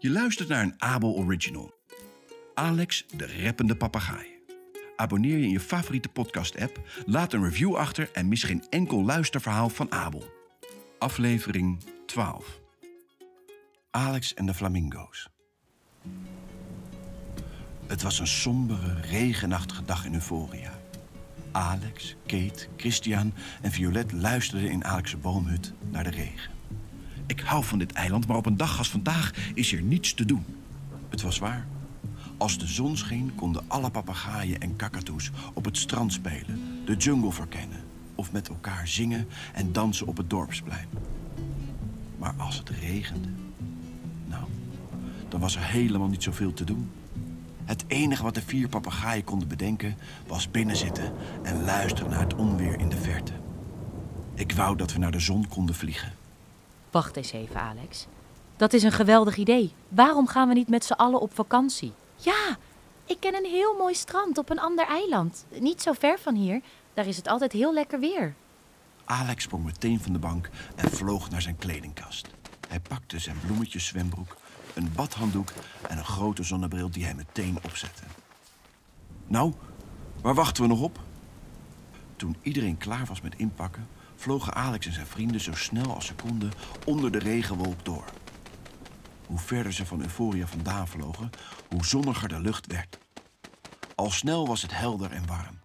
[0.00, 1.74] Je luistert naar een Abel Original.
[2.54, 4.26] Alex, de rappende papegaai.
[4.96, 9.68] Abonneer je in je favoriete podcast-app, laat een review achter en mis geen enkel luisterverhaal
[9.68, 10.24] van Abel.
[10.98, 12.60] Aflevering 12.
[13.90, 15.28] Alex en de flamingo's.
[17.86, 20.80] Het was een sombere, regenachtige dag in Euphoria.
[21.52, 23.32] Alex, Kate, Christian
[23.62, 26.59] en Violet luisterden in Alex' boomhut naar de regen.
[27.30, 30.24] Ik hou van dit eiland, maar op een dag als vandaag is hier niets te
[30.24, 30.44] doen.
[31.08, 31.66] Het was waar.
[32.36, 37.32] Als de zon scheen, konden alle papegaaien en kakatoes op het strand spelen, de jungle
[37.32, 40.88] verkennen of met elkaar zingen en dansen op het dorpsplein.
[42.18, 43.28] Maar als het regende,
[44.26, 44.44] nou,
[45.28, 46.90] dan was er helemaal niet zoveel te doen.
[47.64, 51.12] Het enige wat de vier papegaaien konden bedenken was binnenzitten
[51.42, 53.32] en luisteren naar het onweer in de verte.
[54.34, 56.19] Ik wou dat we naar de zon konden vliegen.
[56.90, 58.06] Wacht eens even, Alex.
[58.56, 59.72] Dat is een geweldig idee.
[59.88, 61.92] Waarom gaan we niet met z'n allen op vakantie?
[62.16, 62.56] Ja,
[63.04, 65.46] ik ken een heel mooi strand op een ander eiland.
[65.60, 66.60] Niet zo ver van hier.
[66.94, 68.34] Daar is het altijd heel lekker weer.
[69.04, 72.28] Alex sprong meteen van de bank en vloog naar zijn kledingkast.
[72.68, 74.36] Hij pakte zijn bloemetjes zwembroek,
[74.74, 75.52] een badhanddoek
[75.88, 78.02] en een grote zonnebril die hij meteen opzette.
[79.26, 79.52] Nou,
[80.22, 80.98] waar wachten we nog op?
[82.16, 83.88] Toen iedereen klaar was met inpakken,
[84.20, 86.52] vlogen Alex en zijn vrienden zo snel als ze konden
[86.86, 88.04] onder de regenwolk door.
[89.26, 91.30] Hoe verder ze van Euphoria vandaan vlogen,
[91.68, 92.98] hoe zonniger de lucht werd.
[93.94, 95.58] Al snel was het helder en warm.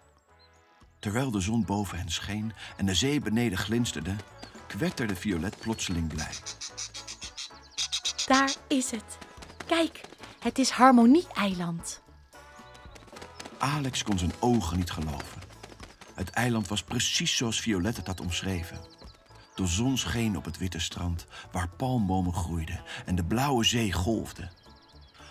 [0.99, 4.15] Terwijl de zon boven hen scheen en de zee beneden glinsterde,
[4.67, 6.33] kwetterde Violet plotseling blij.
[8.25, 9.17] Daar is het.
[9.65, 10.01] Kijk,
[10.39, 12.01] het is Harmonie-eiland.
[13.57, 15.44] Alex kon zijn ogen niet geloven.
[16.15, 18.79] Het eiland was precies zoals Violet het had omschreven.
[19.55, 24.49] De zon scheen op het witte strand waar palmbomen groeiden en de blauwe zee golfde.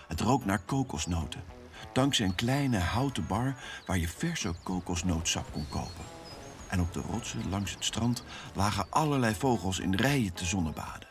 [0.09, 1.45] Het rook naar kokosnoten,
[1.93, 6.05] dankzij een kleine houten bar waar je verse kokosnootsap kon kopen.
[6.69, 8.25] En op de rotsen langs het strand
[8.55, 11.09] lagen allerlei vogels in rijen te zonnebaden.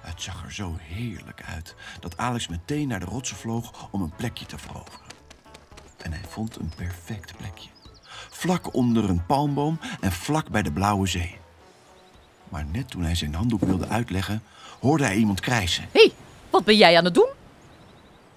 [0.00, 4.16] Het zag er zo heerlijk uit dat Alex meteen naar de rotsen vloog om een
[4.16, 5.06] plekje te veroveren.
[6.02, 7.75] En hij vond een perfect plekje.
[8.36, 11.38] Vlak onder een palmboom en vlak bij de blauwe zee.
[12.48, 14.42] Maar net toen hij zijn handdoek wilde uitleggen,
[14.80, 15.82] hoorde hij iemand krijsen.
[15.82, 16.12] Hé, hey,
[16.50, 17.28] wat ben jij aan het doen?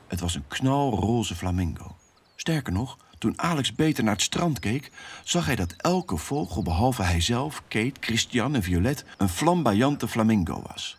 [0.08, 1.96] Het was een knalroze flamingo.
[2.36, 4.92] Sterker nog, toen Alex beter naar het strand keek,
[5.24, 10.98] zag hij dat elke vogel behalve hijzelf, Kate, Christian en Violet een flamboyante flamingo was.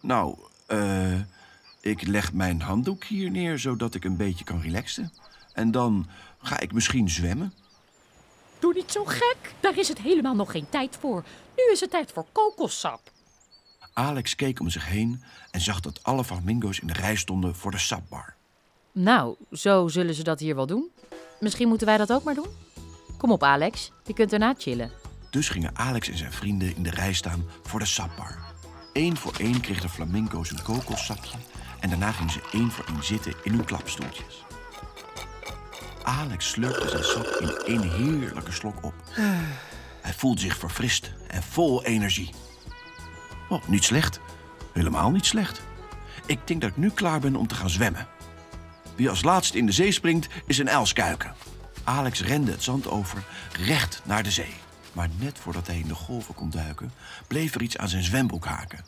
[0.00, 1.20] Nou, eh,
[1.80, 5.12] ik leg mijn handdoek hier neer zodat ik een beetje kan relaxen.
[5.52, 6.08] En dan
[6.38, 7.52] ga ik misschien zwemmen.
[8.58, 9.54] Doe niet zo gek.
[9.60, 11.24] Daar is het helemaal nog geen tijd voor.
[11.56, 13.00] Nu is het tijd voor kokossap.
[13.92, 17.70] Alex keek om zich heen en zag dat alle flamingo's in de rij stonden voor
[17.70, 18.34] de sapbar.
[18.92, 20.90] Nou, zo zullen ze dat hier wel doen.
[21.40, 22.48] Misschien moeten wij dat ook maar doen.
[23.16, 23.92] Kom op, Alex.
[24.04, 24.90] Je kunt erna chillen.
[25.30, 28.38] Dus gingen Alex en zijn vrienden in de rij staan voor de sapbar.
[28.92, 31.38] Eén voor één kregen de flamingo's een kokossapje
[31.80, 34.44] en daarna gingen ze één voor één zitten in hun klapstoeltjes.
[36.02, 38.94] Alex slurpte zijn sap in één heerlijke slok op.
[40.00, 42.30] Hij voelde zich verfrist en vol energie.
[43.48, 44.20] Oh, niet slecht.
[44.72, 45.62] Helemaal niet slecht.
[46.26, 48.06] Ik denk dat ik nu klaar ben om te gaan zwemmen.
[48.96, 51.34] Wie als laatste in de zee springt, is een uilskuiken.
[51.84, 53.22] Alex rende het zand over,
[53.58, 54.54] recht naar de zee.
[54.92, 56.92] Maar net voordat hij in de golven kon duiken,
[57.26, 58.84] bleef er iets aan zijn zwembroek haken.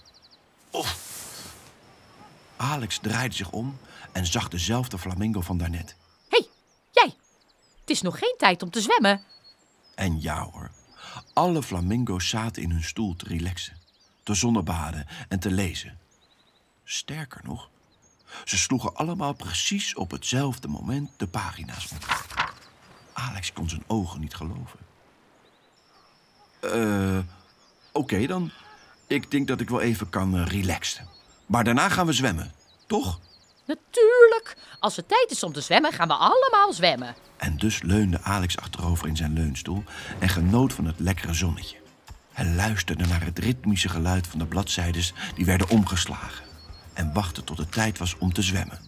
[0.71, 0.99] Of.
[2.57, 3.79] Alex draaide zich om
[4.13, 5.97] en zag dezelfde flamingo van daarnet.
[7.85, 9.23] Het is nog geen tijd om te zwemmen.
[9.95, 10.71] En ja hoor,
[11.33, 13.77] alle flamingo's zaten in hun stoel te relaxen,
[14.23, 15.99] te zonnebaden en te lezen.
[16.85, 17.69] Sterker nog,
[18.45, 21.89] ze sloegen allemaal precies op hetzelfde moment de pagina's.
[23.13, 24.79] Alex kon zijn ogen niet geloven.
[26.61, 27.19] Eh,
[27.93, 28.51] oké dan.
[29.07, 31.09] Ik denk dat ik wel even kan uh, relaxen.
[31.47, 32.53] Maar daarna gaan we zwemmen,
[32.87, 33.21] toch?
[33.67, 34.57] Natuurlijk.
[34.79, 37.15] Als het tijd is om te zwemmen, gaan we allemaal zwemmen.
[37.37, 39.85] En dus leunde Alex achterover in zijn leunstoel
[40.19, 41.77] en genoot van het lekkere zonnetje.
[42.33, 46.45] Hij luisterde naar het ritmische geluid van de bladzijdes die werden omgeslagen
[46.93, 48.79] en wachtte tot het tijd was om te zwemmen.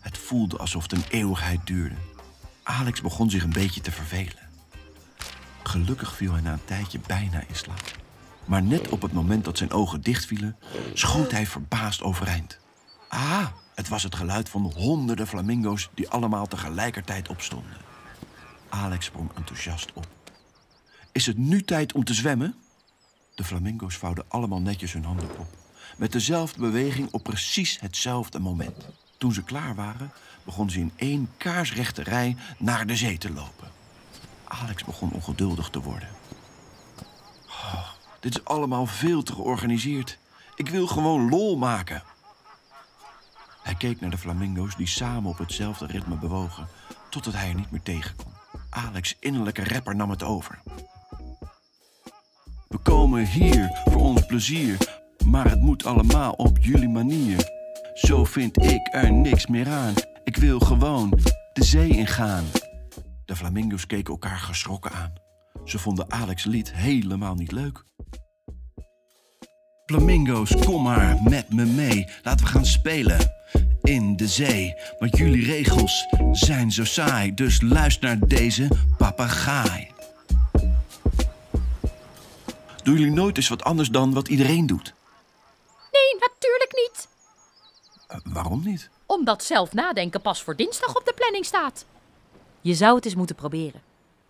[0.00, 1.94] Het voelde alsof het een eeuwigheid duurde.
[2.62, 4.42] Alex begon zich een beetje te vervelen.
[5.62, 7.90] Gelukkig viel hij na een tijdje bijna in slaap.
[8.44, 10.56] Maar net op het moment dat zijn ogen dichtvielen,
[10.94, 12.58] schoot hij verbaasd overeind.
[13.08, 17.76] Ah, het was het geluid van honderden flamingo's die allemaal tegelijkertijd opstonden.
[18.68, 20.06] Alex sprong enthousiast op.
[21.12, 22.54] Is het nu tijd om te zwemmen?
[23.34, 25.46] De flamingo's vouwden allemaal netjes hun handen op,
[25.96, 28.88] met dezelfde beweging op precies hetzelfde moment.
[29.18, 30.12] Toen ze klaar waren,
[30.44, 33.70] begon ze in één kaarsrechte rij naar de zee te lopen.
[34.44, 36.08] Alex begon ongeduldig te worden.
[37.46, 37.88] Oh,
[38.20, 40.18] dit is allemaal veel te georganiseerd.
[40.56, 42.02] Ik wil gewoon lol maken.
[43.64, 46.68] Hij keek naar de flamingo's die samen op hetzelfde ritme bewogen,
[47.10, 48.32] totdat hij er niet meer tegen kon.
[48.70, 50.62] Alex' innerlijke rapper nam het over.
[52.68, 54.76] We komen hier voor ons plezier,
[55.26, 57.50] maar het moet allemaal op jullie manier.
[57.94, 59.94] Zo vind ik er niks meer aan.
[60.24, 61.18] Ik wil gewoon
[61.52, 62.44] de zee ingaan.
[63.24, 65.12] De flamingo's keken elkaar geschrokken aan.
[65.64, 67.84] Ze vonden Alex' lied helemaal niet leuk.
[69.86, 72.08] Flamingo's, kom maar met me mee.
[72.22, 73.32] Laten we gaan spelen
[73.84, 74.74] in de zee.
[74.98, 79.92] Maar jullie regels zijn zo saai, dus luister naar deze papegaai.
[82.82, 84.94] Doen jullie nooit eens wat anders dan wat iedereen doet?
[85.92, 87.08] Nee, natuurlijk niet.
[88.10, 88.90] Uh, waarom niet?
[89.06, 91.84] Omdat zelf nadenken pas voor dinsdag op de planning staat.
[92.60, 93.80] Je zou het eens moeten proberen.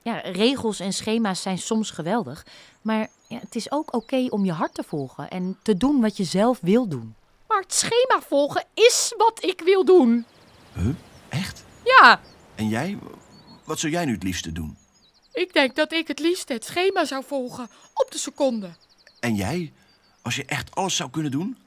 [0.03, 2.47] Ja, regels en schema's zijn soms geweldig,
[2.83, 6.17] maar ja, het is ook oké om je hart te volgen en te doen wat
[6.17, 7.15] je zelf wil doen.
[7.49, 10.25] Maar het schema volgen is wat ik wil doen.
[10.73, 10.95] Huh?
[11.29, 11.65] Echt?
[11.85, 12.21] Ja,
[12.55, 12.99] En jij?
[13.65, 14.77] Wat zou jij nu het liefste doen?
[15.33, 18.71] ik denk dat ik het liefst het schema zou volgen op de seconde.
[19.21, 19.73] En jij?
[20.23, 21.59] Als je echt alles zou kunnen doen?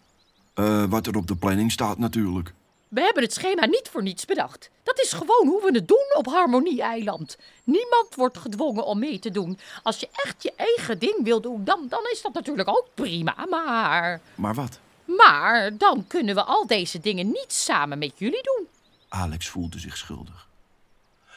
[0.54, 2.54] Eh, wat er op de planning staat natuurlijk.
[2.88, 4.70] We hebben het schema niet voor niets bedacht.
[4.84, 7.38] Dat is gewoon hoe we het doen op Harmonie-eiland.
[7.64, 9.60] Niemand wordt gedwongen om mee te doen.
[9.84, 13.46] Als je echt je eigen ding wil doen, dan, dan is dat natuurlijk ook prima.
[13.50, 14.80] Maar, Maar wat?
[15.08, 18.68] Maar dan kunnen we al deze dingen niet samen met jullie doen.
[19.10, 20.48] Alex voelde zich schuldig.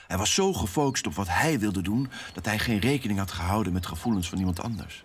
[0.06, 3.72] Hij was zo gefocust op wat hij wilde doen dat hij geen rekening had gehouden
[3.72, 5.04] met gevoelens van iemand anders.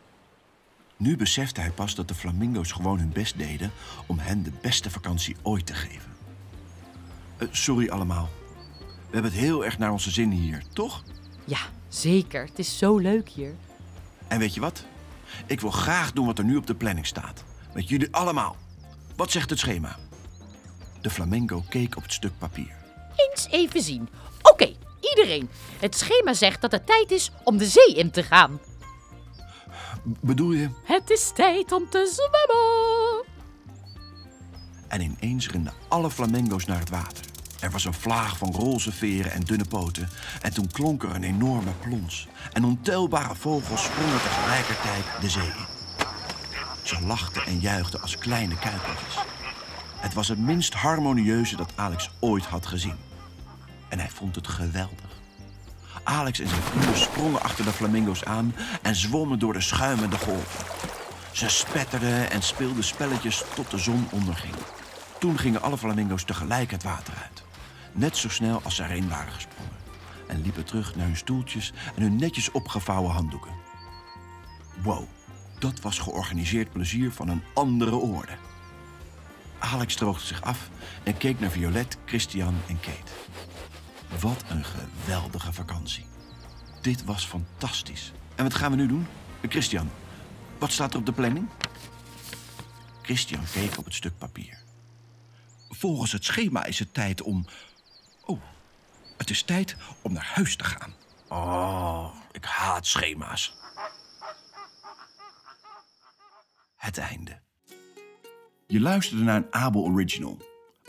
[0.97, 3.71] Nu besefte hij pas dat de flamingo's gewoon hun best deden
[4.07, 6.11] om hen de beste vakantie ooit te geven.
[7.37, 8.29] Eh, sorry allemaal.
[8.79, 11.03] We hebben het heel erg naar onze zin hier, toch?
[11.45, 12.45] Ja, zeker.
[12.45, 13.55] Het is zo leuk hier.
[14.27, 14.85] En weet je wat?
[15.45, 17.43] Ik wil graag doen wat er nu op de planning staat.
[17.75, 18.55] Met jullie allemaal.
[19.15, 19.95] Wat zegt het schema?
[21.01, 22.75] De flamingo keek op het stuk papier.
[23.15, 24.09] Eens even zien.
[24.41, 25.49] Oké, iedereen.
[25.79, 28.59] Het schema zegt dat het tijd is om de zee in te gaan.
[30.03, 30.69] Bedoel je?
[30.83, 33.23] Het is tijd om te zwemmen.
[34.87, 37.25] En ineens renden alle flamingo's naar het water.
[37.59, 40.09] Er was een vlaag van roze veren en dunne poten.
[40.41, 42.27] En toen klonk er een enorme plons.
[42.53, 45.74] En ontelbare vogels sprongen tegelijkertijd de zee in.
[46.85, 49.15] Ze lachten en juichten als kleine kuipertjes.
[49.99, 52.95] Het was het minst harmonieuze dat Alex ooit had gezien.
[53.89, 55.11] En hij vond het geweldig.
[56.03, 60.65] Alex en zijn vrienden sprongen achter de flamingo's aan en zwommen door de schuimende golven.
[61.31, 64.55] Ze spetterden en speelden spelletjes tot de zon onderging.
[65.19, 67.43] Toen gingen alle flamingo's tegelijk het water uit.
[67.91, 69.77] Net zo snel als ze erin waren gesprongen.
[70.27, 73.51] En liepen terug naar hun stoeltjes en hun netjes opgevouwen handdoeken.
[74.83, 75.07] Wow,
[75.59, 78.37] dat was georganiseerd plezier van een andere orde.
[79.59, 80.69] Alex droogde zich af
[81.03, 83.11] en keek naar Violet, Christian en Kate.
[84.19, 86.05] Wat een geweldige vakantie.
[86.81, 88.11] Dit was fantastisch.
[88.35, 89.07] En wat gaan we nu doen?
[89.49, 89.89] Christian,
[90.57, 91.49] wat staat er op de planning?
[93.01, 94.57] Christian keek op het stuk papier.
[95.69, 97.45] Volgens het schema is het tijd om.
[98.25, 98.41] Oh,
[99.17, 100.93] het is tijd om naar huis te gaan.
[101.27, 103.53] Oh, ik haat schema's.
[106.85, 107.39] Het einde.
[108.67, 110.37] Je luisterde naar een Abel Original.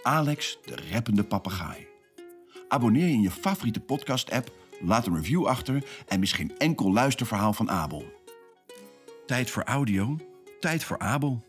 [0.02, 1.86] Alex, de rappende papegaai.
[2.68, 7.52] Abonneer je in je favoriete podcast-app, laat een review achter en mis geen enkel luisterverhaal
[7.52, 8.04] van Abel.
[9.26, 10.16] Tijd voor audio,
[10.60, 11.44] tijd voor Abel.